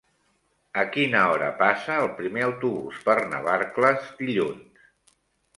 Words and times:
A 0.83 0.85
quina 0.95 1.19
hora 1.33 1.49
passa 1.59 1.99
el 2.05 2.09
primer 2.21 2.45
autobús 2.47 3.05
per 3.11 3.17
Navarcles 3.35 4.11
dilluns? 4.23 4.85